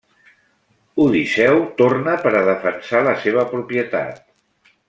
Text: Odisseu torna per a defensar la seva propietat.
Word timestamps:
Odisseu 1.03 1.59
torna 1.83 2.17
per 2.25 2.33
a 2.39 2.43
defensar 2.49 3.05
la 3.11 3.17
seva 3.27 3.49
propietat. 3.57 4.21